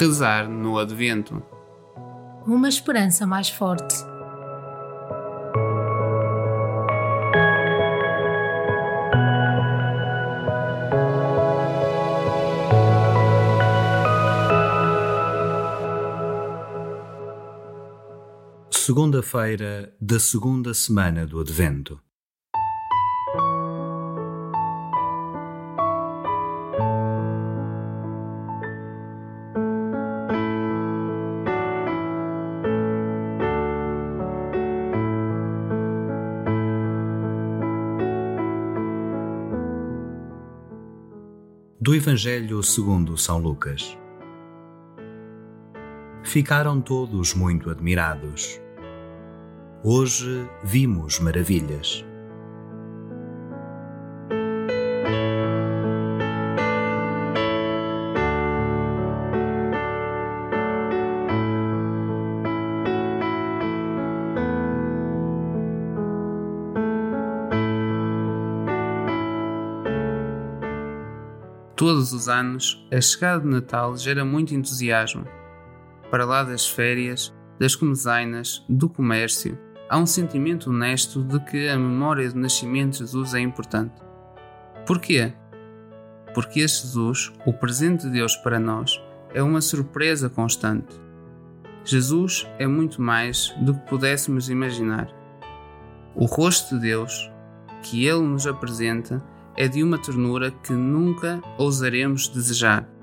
[0.00, 1.42] rezar no Advento.
[2.46, 3.94] Uma esperança mais forte.
[18.70, 22.00] Segunda-feira da segunda semana do Advento.
[41.82, 43.96] Do Evangelho segundo São Lucas.
[46.22, 48.60] Ficaram todos muito admirados.
[49.82, 52.04] Hoje vimos maravilhas.
[71.80, 75.24] Todos os anos, a chegada de Natal gera muito entusiasmo.
[76.10, 81.78] Para lá das férias, das comezainas, do comércio, há um sentimento honesto de que a
[81.78, 83.94] memória do nascimento de Jesus é importante.
[84.86, 85.32] Porquê?
[86.34, 89.00] Porque Jesus, o presente de Deus para nós,
[89.32, 91.00] é uma surpresa constante.
[91.82, 95.08] Jesus é muito mais do que pudéssemos imaginar.
[96.14, 97.32] O rosto de Deus,
[97.82, 99.24] que Ele nos apresenta,
[99.56, 102.99] é de uma ternura que nunca ousaremos desejar.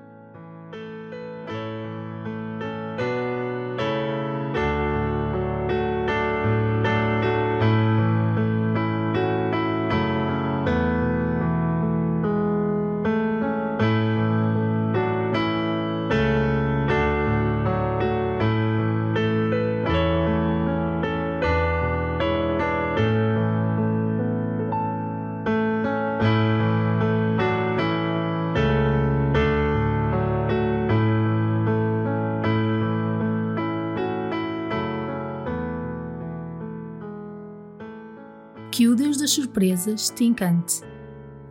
[38.77, 40.83] Que o Deus das surpresas te encante,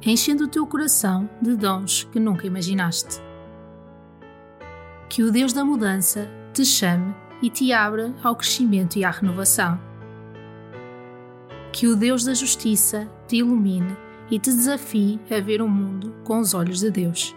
[0.00, 3.20] enchendo o teu coração de dons que nunca imaginaste.
[5.09, 9.76] Que o Deus da mudança te chame e te abra ao crescimento e à renovação.
[11.72, 13.97] Que o Deus da justiça te ilumine
[14.31, 17.34] e te desafie a ver o mundo com os olhos de Deus.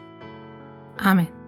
[0.99, 1.38] Amém.